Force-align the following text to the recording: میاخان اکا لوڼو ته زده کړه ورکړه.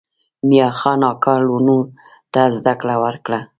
میاخان 0.47 0.99
اکا 1.11 1.33
لوڼو 1.47 1.79
ته 2.33 2.41
زده 2.57 2.73
کړه 2.81 2.95
ورکړه. 3.03 3.39